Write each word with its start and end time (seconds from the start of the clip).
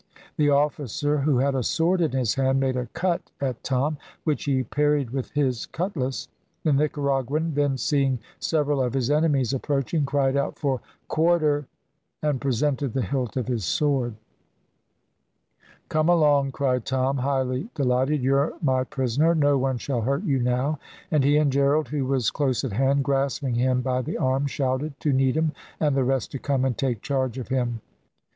The 0.35 0.49
officer, 0.49 1.19
who 1.19 1.37
had 1.37 1.53
a 1.53 1.61
sword 1.61 2.01
in 2.01 2.09
his 2.09 2.33
hand, 2.33 2.59
made 2.59 2.75
a 2.75 2.87
cut 2.87 3.29
at 3.39 3.63
Tom, 3.63 3.99
which 4.23 4.45
he 4.45 4.63
parried 4.63 5.11
with 5.11 5.29
his 5.33 5.67
cutlass. 5.67 6.27
The 6.63 6.73
Nicaraguan 6.73 7.53
then 7.53 7.77
seeing 7.77 8.17
several 8.39 8.81
of 8.81 8.95
his 8.95 9.11
enemies 9.11 9.53
approaching, 9.53 10.07
cried 10.07 10.35
out 10.35 10.57
for 10.57 10.81
"quarter," 11.07 11.67
and 12.23 12.41
presented 12.41 12.93
the 12.93 13.03
hilt 13.03 13.37
of 13.37 13.47
his 13.47 13.63
sword. 13.63 14.15
"Come 15.87 16.09
along," 16.09 16.51
cried 16.51 16.83
Tom, 16.83 17.17
highly 17.17 17.69
delighted, 17.75 18.23
"you're 18.23 18.53
my 18.59 18.83
prisoner; 18.83 19.35
no 19.35 19.55
one 19.59 19.77
shall 19.77 20.01
hurt 20.01 20.23
you 20.23 20.39
now;" 20.39 20.79
and 21.11 21.23
he 21.23 21.37
and 21.37 21.51
Gerald, 21.51 21.89
who 21.89 22.07
was 22.07 22.31
close 22.31 22.63
at 22.63 22.71
hand, 22.73 23.03
grasping 23.03 23.53
him 23.53 23.81
by 23.83 24.01
the 24.01 24.17
arm, 24.17 24.47
shouted 24.47 24.99
to 25.01 25.13
Needham 25.13 25.51
and 25.79 25.95
the 25.95 26.03
rest 26.03 26.31
to 26.31 26.39
come 26.39 26.65
and 26.65 26.75
take 26.75 27.03
charge 27.03 27.37
of 27.37 27.49
him. 27.49 27.81